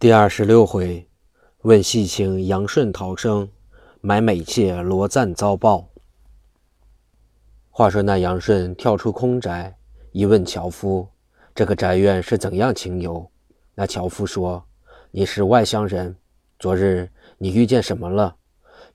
[0.00, 1.06] 第二十六回，
[1.60, 3.46] 问细情杨顺逃生，
[4.00, 5.90] 买美妾罗赞遭报。
[7.68, 9.76] 话说那杨顺跳出空宅，
[10.12, 11.06] 一问樵夫
[11.54, 13.30] ：“这个宅院是怎样情由？”
[13.76, 14.64] 那樵夫说
[15.12, 16.16] ：“你是外乡人，
[16.58, 17.06] 昨日
[17.36, 18.34] 你遇见什么了？”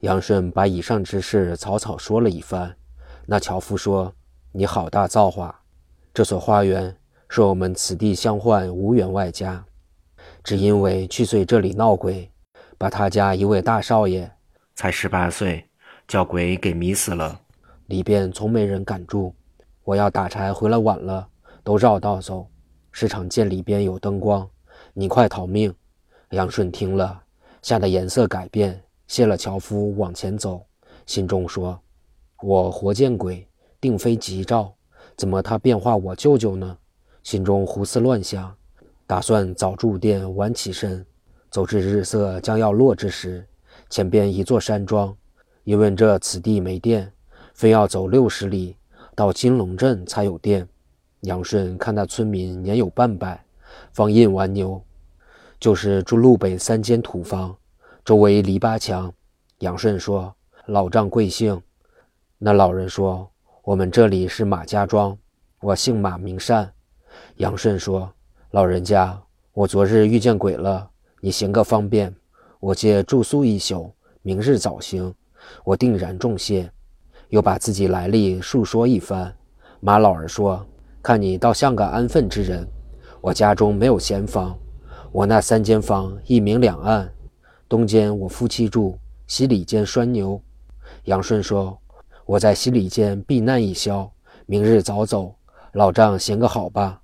[0.02, 2.76] 杨顺把以上之事草草说了一番。
[3.28, 4.12] 那樵夫说
[4.52, 5.62] ：“你好大造化！
[6.12, 6.98] 这所花园
[7.30, 9.64] 是我们此地相患无员外家，
[10.46, 12.30] 只因为去岁这里闹鬼，
[12.78, 14.30] 把他家一位大少爷，
[14.76, 15.68] 才十八岁，
[16.08, 17.42] 叫鬼给迷死了。
[17.88, 19.34] 里边从没人敢住。
[19.84, 21.28] 我要打柴回来晚了，
[21.64, 22.48] 都绕道走。
[22.92, 24.48] 市场见里边有灯光，
[24.94, 25.74] 你快逃命！”
[26.30, 27.20] 杨顺听了，
[27.64, 30.64] 吓得颜色改变，谢了樵夫，往前走，
[31.08, 31.80] 心中说。
[32.44, 33.48] 我活见鬼，
[33.82, 34.72] 定非吉兆，
[35.18, 36.78] 怎么他变化我舅舅呢？
[37.24, 38.56] 心中胡思乱想，
[39.08, 41.06] 打算早住店，晚起身。
[41.52, 43.48] 走至日色将要落之时，
[43.90, 45.16] 前边一座山庄，
[45.64, 47.12] 一问这此地没电，
[47.54, 48.76] 非要走六十里
[49.16, 50.68] 到金龙镇才有电。
[51.22, 53.44] 杨顺看那村民年有半百，
[53.94, 54.84] 方印完牛，
[55.60, 57.56] 就是住路北三间土房，
[58.04, 59.14] 周围篱笆墙。
[59.60, 60.36] 杨顺说
[60.68, 61.62] ：“老丈贵姓？”
[62.38, 63.32] 那老人说
[63.64, 65.18] ：“我们这里是马家庄，
[65.62, 66.74] 我姓马，名善。”
[67.38, 68.12] 杨顺说
[68.56, 70.90] ：“老人家，我昨日遇见鬼了，
[71.20, 72.16] 你行个方便，
[72.62, 75.14] 我借住宿一宿，明日早行，
[75.66, 76.72] 我定然重谢。”
[77.28, 79.36] 又把自己来历述说一番。
[79.82, 80.66] 马老儿说
[81.04, 82.66] ：“看你倒像个安分之人。
[83.20, 84.58] 我家中没有闲房，
[85.12, 87.14] 我那三间房一明两暗，
[87.68, 88.98] 东间我夫妻住，
[89.28, 90.42] 西里间拴牛。”
[91.04, 91.78] 杨顺说。
[92.26, 94.10] 我在西里间避难一宵，
[94.46, 95.36] 明日早走。
[95.74, 97.02] 老丈行个好吧，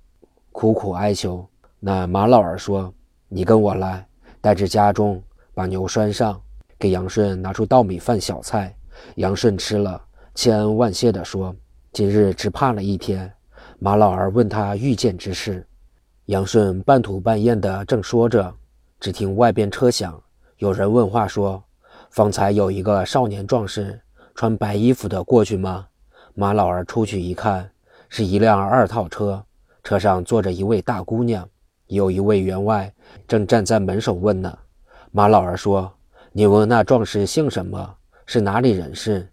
[0.52, 1.44] 苦苦哀求。
[1.80, 2.92] 那马老儿说
[3.28, 4.06] ：“你跟我来，
[4.40, 5.20] 带至家中，
[5.54, 6.40] 把牛拴上，
[6.78, 8.72] 给杨顺拿出稻米饭小菜。”
[9.16, 10.00] 杨顺吃了，
[10.34, 11.52] 千恩万谢地说
[11.92, 13.32] ：“今日只怕了一天。”
[13.80, 15.66] 马老儿问他遇见之事，
[16.26, 18.54] 杨顺半吐半咽的正说着，
[19.00, 20.22] 只听外边车响，
[20.58, 21.60] 有人问话说
[22.10, 24.00] ：“方才有一个少年壮士。”
[24.34, 25.86] 穿白衣服的过去吗？
[26.34, 27.68] 马老儿出去一看，
[28.08, 29.44] 是一辆二套车，
[29.82, 31.48] 车上坐着一位大姑娘，
[31.86, 32.92] 有一位员外
[33.26, 34.56] 正站在门首问呢。
[35.10, 35.92] 马老儿说
[36.32, 37.94] ：“你问那壮士姓什么？
[38.24, 39.28] 是哪里人士？”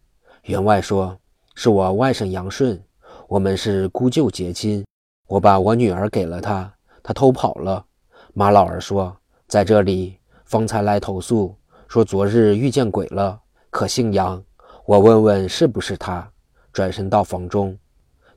[0.46, 1.18] 员外说
[1.56, 2.82] ：“是我外甥杨顺，
[3.28, 4.84] 我们是姑舅结亲。
[5.28, 6.72] 我把我女儿给了他，
[7.04, 7.86] 他偷跑了。”
[8.34, 9.16] 马老儿说
[9.48, 11.56] ：“在这里，方才来投诉，
[11.88, 13.40] 说昨日遇见鬼了，
[13.70, 14.44] 可姓杨？”
[14.86, 16.28] 我问问是不是他，
[16.74, 17.78] 转身到房中，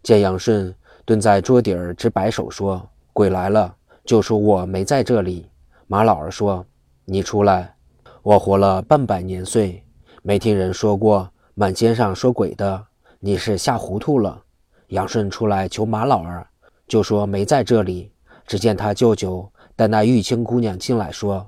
[0.02, 0.74] 见杨顺
[1.04, 3.74] 蹲在桌底儿直摆手说：“鬼来了，
[4.04, 5.48] 就说我没在这里。”
[5.88, 6.64] 马老儿说
[7.04, 7.74] ：“你出来，
[8.22, 9.84] 我活了半百年岁，
[10.22, 12.86] 没听人说过满街上说鬼的，
[13.18, 14.42] 你是吓糊涂了。”
[14.88, 16.46] 杨顺出来求马老儿，
[16.86, 18.12] 就说没在这里。
[18.46, 21.44] 只见他舅舅带那玉清姑娘进来，说：“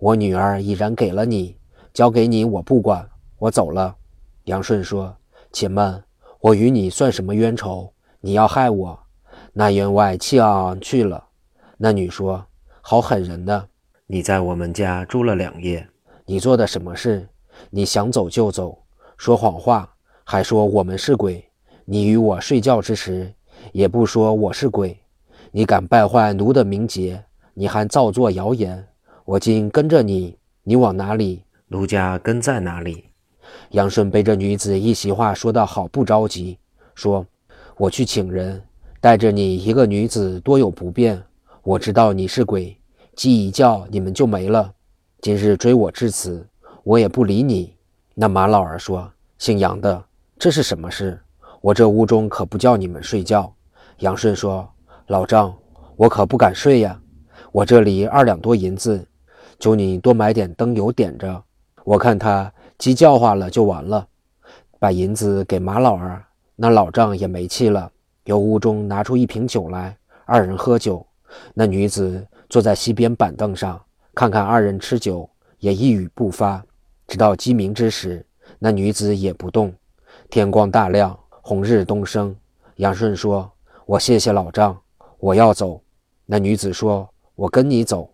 [0.00, 1.56] 我女儿已然给了你，
[1.92, 3.08] 交给你，我不管，
[3.38, 3.94] 我走了。”
[4.44, 5.14] 杨顺说
[5.52, 6.02] ：“且慢，
[6.40, 7.92] 我与你算什么冤仇？
[8.20, 8.98] 你要害我？”
[9.52, 11.24] 那员外气昂昂去了。
[11.78, 12.44] 那女说
[12.80, 13.66] ：“好狠人呢！
[14.06, 15.86] 你在我们家住了两夜，
[16.24, 17.28] 你做的什么事？
[17.70, 18.78] 你想走就走，
[19.16, 19.94] 说谎话，
[20.24, 21.44] 还说我们是鬼。
[21.84, 23.32] 你与我睡觉之时，
[23.72, 24.98] 也不说我是鬼。
[25.50, 27.22] 你敢败坏奴的名节，
[27.54, 28.86] 你还造作谣言。
[29.24, 33.04] 我今跟着你，你往哪里，奴家跟在哪里。”
[33.70, 36.58] 杨顺被这女子一席话说得好不着急，
[36.94, 37.26] 说
[37.78, 38.62] ：“我去请人，
[39.02, 41.22] 带着你一个女子多有不便。
[41.62, 42.74] 我知道你是鬼，
[43.14, 44.72] 鸡一叫你们就没了。
[45.20, 46.46] 今日追我至此，
[46.84, 47.74] 我也不理你。”
[48.16, 50.02] 那马老儿说：“姓杨的，
[50.38, 51.20] 这是什么事？
[51.60, 53.52] 我这屋中可不叫你们睡觉。”
[54.00, 54.66] 杨顺说
[55.08, 55.54] ：“老丈，
[55.96, 56.98] 我可不敢睡呀。
[57.52, 59.06] 我这里二两多银子，
[59.58, 61.42] 求你多买点灯油点着。
[61.84, 64.06] 我看他。”鸡叫化了就完了，
[64.78, 66.22] 把银子给马老儿，
[66.56, 67.92] 那老丈也没气了，
[68.24, 71.06] 由屋中拿出一瓶酒来，二人喝酒。
[71.54, 73.80] 那女子坐在西边板凳上，
[74.14, 76.64] 看看二人吃酒，也一语不发。
[77.06, 78.24] 直到鸡鸣之时，
[78.58, 79.72] 那女子也不动。
[80.30, 82.34] 天光大亮，红日东升。
[82.76, 83.50] 杨顺说
[83.86, 84.76] ：“我谢谢老丈，
[85.18, 85.80] 我要走。”
[86.26, 88.10] 那女子说：“我跟你走。”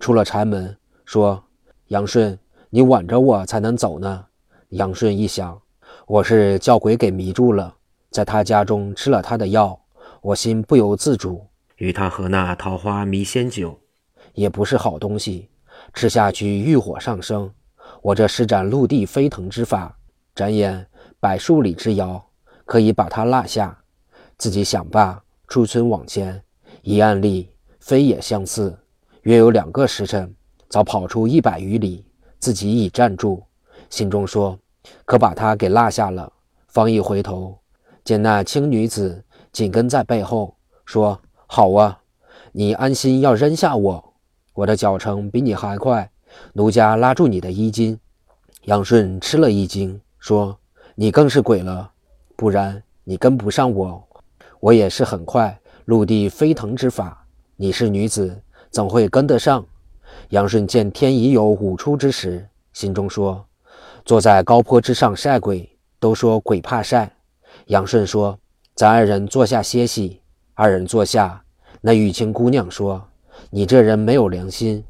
[0.00, 1.42] 出了柴门，说
[1.88, 2.38] ：“杨顺。”
[2.72, 4.24] 你挽着我才能走呢。
[4.68, 5.60] 杨顺一想，
[6.10, 7.72] 我是叫鬼给迷住了，
[8.10, 9.80] 在他家中吃了他的药，
[10.20, 11.46] 我心不由自主，
[11.76, 13.78] 与他喝那桃花迷仙酒。
[14.34, 15.48] 也不是好东西，
[15.94, 17.48] 吃下去欲火上升。
[18.02, 19.96] 我这施展陆地飞腾之法，
[20.34, 20.84] 展眼
[21.20, 22.20] 百数里之遥，
[22.64, 23.78] 可以把他落下。
[24.36, 26.42] 自己想罢，出村往前，
[26.82, 27.48] 一案例
[27.78, 28.76] 飞也相似，
[29.22, 30.34] 约有两个时辰，
[30.68, 32.04] 早跑出一百余里，
[32.40, 33.40] 自己已站住，
[33.88, 34.58] 心中说：
[35.04, 36.32] 可把他给落下了。
[36.68, 37.58] 方毅回头，
[38.04, 40.54] 见那青女子紧跟在背后，
[40.84, 42.00] 说：“好啊，
[42.52, 44.14] 你安心要扔下我，
[44.54, 46.10] 我的脚程比你还快。
[46.52, 47.98] 奴家拉住你的衣襟。”
[48.64, 50.56] 杨顺吃了一惊，说
[50.94, 51.90] ：“你更是鬼了，
[52.36, 54.08] 不然你跟不上我。
[54.60, 57.26] 我也是很快陆地飞腾之法，
[57.56, 58.40] 你是女子，
[58.70, 59.64] 怎会跟得上？”
[60.30, 63.44] 杨顺见天已有午出之时，心中说
[64.04, 65.68] ：“坐在高坡之上晒鬼。”
[66.00, 67.14] 都说鬼怕晒，
[67.66, 68.38] 杨顺说
[68.74, 70.22] ：“咱二人坐下歇息。”
[70.54, 71.44] 二人坐下，
[71.82, 73.02] 那玉清姑娘说
[73.50, 74.82] ：“你这人没有良心，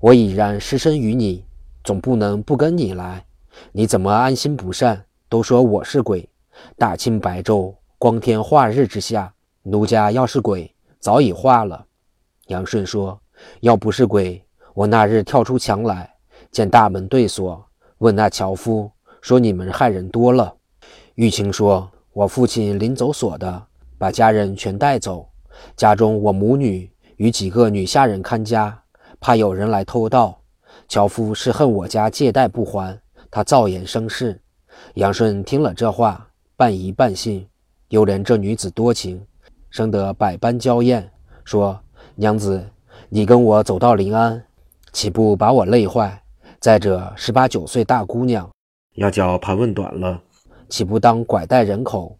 [0.00, 1.44] 我已然失身于你，
[1.84, 3.24] 总不能不跟你来。
[3.70, 5.04] 你怎么安心不善？
[5.28, 6.28] 都说我是鬼，
[6.76, 9.32] 大清白昼，光天化日之下，
[9.62, 11.86] 奴家要是鬼，早已化了。”
[12.48, 13.20] 杨顺说
[13.62, 16.12] ：“要不是鬼，我那日跳出墙来，
[16.50, 17.64] 见大门对锁，
[17.98, 18.90] 问那樵夫。”
[19.22, 20.54] 说你们害人多了，
[21.16, 23.66] 玉清说：“我父亲临走所的，
[23.98, 25.28] 把家人全带走，
[25.74, 28.80] 家中我母女与几个女下人看家，
[29.18, 30.38] 怕有人来偷盗。
[30.86, 34.40] 樵夫是恨我家借贷不还，他造言生事。”
[34.94, 37.48] 杨顺听了这话，半疑半信，
[37.88, 39.20] 又怜这女子多情，
[39.70, 41.10] 生得百般娇艳，
[41.44, 41.80] 说
[42.14, 42.64] ：“娘子，
[43.08, 44.44] 你跟我走到临安，
[44.92, 46.22] 岂不把我累坏？
[46.66, 48.50] 再者，十八九岁大姑娘。”
[48.98, 50.20] 要叫盘问短了，
[50.68, 52.18] 岂不当拐带人口？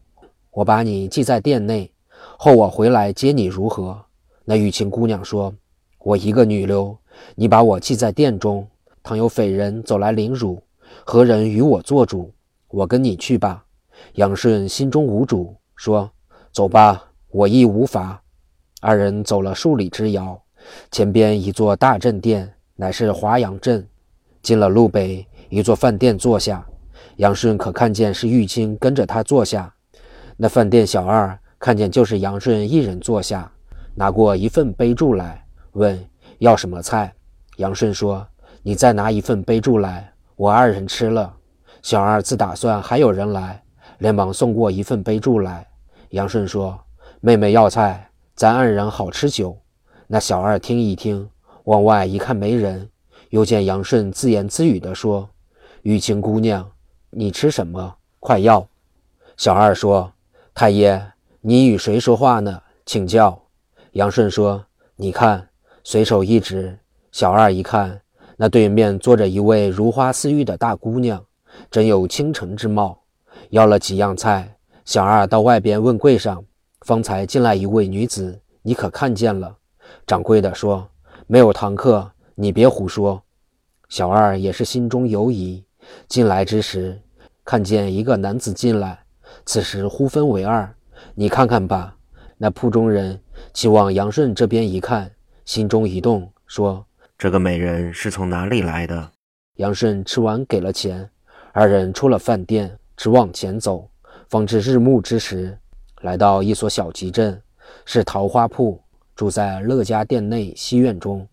[0.53, 1.91] 我把你系在店内，
[2.39, 4.01] 后我回来接你如何？
[4.45, 5.53] 那玉琴姑娘说
[5.99, 6.97] ：“我一个女流，
[7.35, 8.65] 你把我系在店中，
[9.03, 10.63] 倘有匪人走来凌辱，
[11.05, 12.33] 何人与我做主？
[12.69, 13.65] 我跟你去吧。”
[14.15, 16.09] 杨顺心中无主，说
[16.55, 18.23] ：“走吧，我亦无法。”
[18.81, 20.41] 二人走了数里之遥，
[20.93, 23.85] 前边一座大镇店，乃是华阳镇。
[24.47, 25.27] 进了路北。
[25.49, 26.65] 一座饭店坐下，
[27.17, 29.75] 杨顺可看见是玉清跟着他坐下。
[30.37, 33.51] 那饭店小二看见就是杨顺一人坐下，
[33.97, 36.01] 拿过一份杯箸来，问
[36.39, 37.13] 要什么菜。
[37.57, 38.25] 杨顺说
[38.63, 41.35] ：“你再拿一份杯箸来，我二人吃了。”
[41.83, 43.61] 小二自打算还有人来，
[43.99, 45.67] 连忙送过一份杯箸来。
[46.11, 46.79] 杨顺说
[47.21, 49.59] ：“妹妹要菜，咱二人好吃酒。”
[50.07, 51.29] 那小二听一听，
[51.65, 52.89] 往外一看没人，
[53.31, 55.29] 又见杨顺自言自语地说。
[55.83, 56.69] 玉清姑娘，
[57.11, 57.95] 你吃什么？
[58.19, 58.67] 快要！
[59.37, 60.13] 小二说
[60.53, 61.01] ：“太爷，
[61.41, 62.61] 你与谁说话呢？
[62.85, 63.41] 请教。”
[63.93, 64.65] 杨顺说
[64.97, 65.49] ：“你看。”
[65.85, 66.77] 随手一指，
[67.13, 68.01] 小二一看，
[68.37, 71.25] 那对面坐着一位如花似玉的大姑娘，
[71.71, 73.01] 真有倾城之貌。
[73.51, 76.45] 要了几样菜，小二到外边问柜上
[76.83, 79.57] ：“方才进来一位女子，你可看见了？”
[80.05, 80.89] 掌柜的说
[81.29, 83.21] ：“没有堂客，你别胡说。”
[83.91, 85.65] 小二也是心中犹疑。
[86.09, 87.01] 进来之时，
[87.45, 88.99] 看见一个男子进来，
[89.45, 90.73] 此时忽分为二。
[91.15, 91.97] 你看看吧。
[92.39, 93.19] 那铺中人
[93.55, 95.11] 期往杨顺这边一看，
[95.45, 96.85] 心中一动，说
[97.17, 99.11] ：“这个美人是从哪里来的？”
[99.57, 101.09] 杨顺吃完给了钱，
[101.53, 103.89] 二人出了饭店，直往前走。
[104.29, 105.57] 方至日暮之时，
[106.03, 107.41] 来到一所小集镇，
[107.85, 108.79] 是桃花铺，
[109.15, 111.27] 住在乐家店内西院中。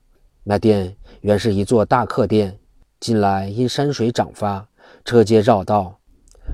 [0.44, 2.60] 那店原是一座大客店。
[3.00, 4.66] 近来因山水涨发，
[5.04, 6.00] 车街绕道，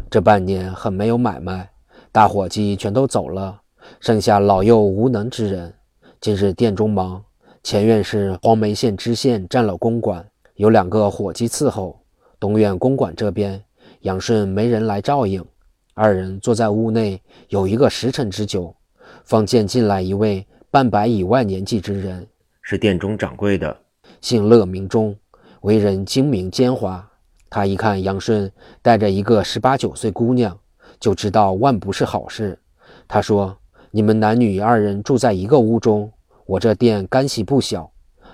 [0.09, 1.69] 这半年很没有买卖，
[2.11, 3.61] 大伙计全都走了，
[3.99, 5.71] 剩下老幼无能之人。
[6.19, 7.23] 今日店中忙，
[7.61, 12.01] 前院是黄梅县知县占了公馆，有两个伙计伺候。
[12.39, 13.63] 东院公馆这边，
[14.01, 15.45] 杨顺没人来照应，
[15.93, 18.75] 二人坐在屋内，有一个时辰之久，
[19.23, 22.27] 方见进来一位半百以外年纪之人，
[22.69, 23.75] 是店中掌柜的，
[24.21, 25.15] 姓乐名忠。
[25.61, 27.01] 为人精明奸猾，
[27.49, 28.51] 他一看杨顺
[28.83, 30.55] 带着一个十八九岁姑娘，
[30.99, 32.59] 就知道万不是好事。
[33.07, 33.57] 他说
[33.89, 36.11] ：“你们男女二人住在一个屋中，
[36.45, 37.91] 我这店干系不小。”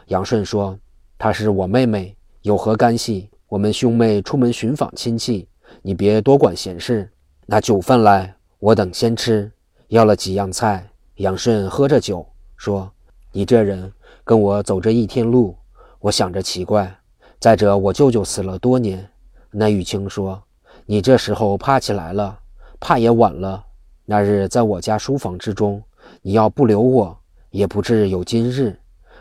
[0.08, 0.78] 杨顺说
[1.18, 3.30] ：“她是我妹妹，有何干系？
[3.48, 5.48] 我们兄妹出门寻访亲戚，
[5.82, 7.10] 你别多管闲事。
[7.46, 9.50] 拿酒饭来，我等先吃。”
[9.88, 12.28] 要了几样菜，杨顺喝着酒
[12.58, 12.92] 说
[13.32, 13.90] ：“你这人
[14.26, 15.56] 跟我走这一天路，
[16.00, 16.94] 我想着奇怪。”
[17.40, 19.08] 再者，我舅舅死了多年。
[19.52, 20.42] 那玉清说
[20.86, 22.38] ：“你这时候怕起来了，
[22.80, 23.64] 怕也晚了。
[24.04, 25.82] 那日在我家书房之中，
[26.24, 27.16] 你要不留我，
[27.52, 28.78] 也不至有今日。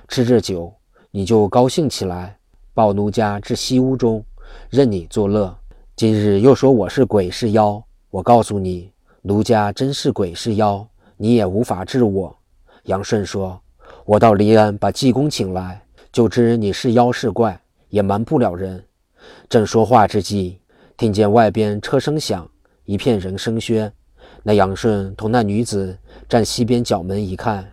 [0.09, 0.73] 吃这酒，
[1.11, 2.37] 你就高兴起来，
[2.73, 4.25] 抱奴家至西屋中，
[4.71, 5.55] 任你作乐。
[5.97, 8.91] 今日又说我是鬼是妖，我告诉你，
[9.23, 12.35] 奴家真是鬼是妖，你也无法治我。
[12.85, 13.61] 杨顺说
[14.05, 15.83] ：“我到临安把济公请来，
[16.13, 18.85] 就知你是妖是怪，也瞒不了人。”
[19.49, 20.61] 正说话之际，
[20.97, 22.49] 听见外边车声响，
[22.85, 23.91] 一片人声喧。
[24.43, 25.97] 那杨顺同那女子
[26.29, 27.67] 站西边角门一看，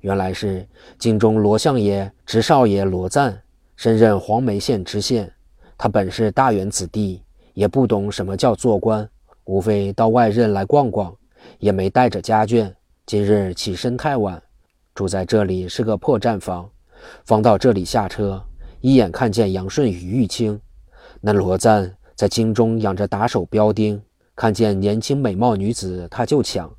[0.00, 0.66] 原来是
[0.98, 3.38] 京中罗相爷直少爷罗赞，
[3.76, 5.30] 升任黄梅县知县。
[5.76, 9.06] 他本是大员子弟，也不懂什么叫做官，
[9.44, 11.14] 无非到外任来逛逛，
[11.58, 12.72] 也没带着家眷。
[13.04, 14.42] 今日起身太晚。
[14.94, 16.70] 住在这里是个破站房，
[17.24, 18.40] 方到这里下车，
[18.80, 20.58] 一眼看见杨顺与玉清。
[21.20, 24.00] 那罗赞在京中养着打手标丁，
[24.36, 26.72] 看见年轻美貌女子，他就抢。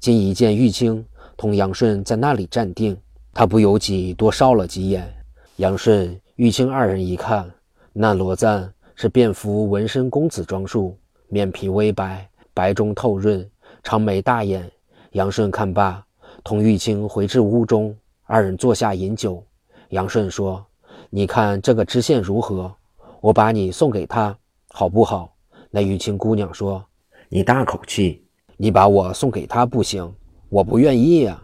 [0.00, 1.04] 今一见玉清
[1.36, 2.96] 同杨顺在那里站定，
[3.32, 5.08] 他不由己多烧了几眼。
[5.56, 7.48] 杨顺、玉清二人一看，
[7.92, 10.96] 那罗赞是便服纹身公子装束，
[11.28, 13.48] 面皮微白，白中透润，
[13.84, 14.68] 长眉大眼。
[15.12, 16.04] 杨顺看罢。
[16.44, 19.44] 同玉清回至屋中，二人坐下饮酒。
[19.90, 20.64] 杨顺说
[21.08, 22.74] ：“你看这个知县如何？
[23.20, 24.36] 我把你送给他，
[24.70, 25.32] 好不好？”
[25.70, 26.84] 那玉清姑娘说
[27.30, 30.12] ：“你大口气，你把我送给他不行，
[30.48, 31.40] 我不愿意呀。”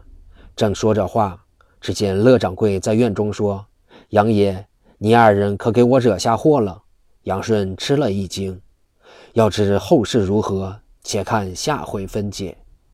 [0.56, 1.40] 正说着话，
[1.80, 3.64] 只见乐掌柜在院中说
[4.10, 4.66] ：“杨爷，
[4.98, 6.82] 你二人可给我惹下祸了。”
[7.22, 8.60] 杨顺吃了一惊。
[9.34, 12.56] 要知后事如何，且看下回分解。